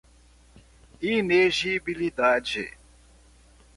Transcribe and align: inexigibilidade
inexigibilidade 1.13 2.65